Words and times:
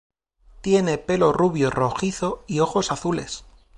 Tiene 0.61 0.97
pelo 0.97 1.31
rubio 1.31 1.69
rojizo 1.69 2.43
y 2.47 2.59
ojos 2.59 2.91
azules. 2.91 3.45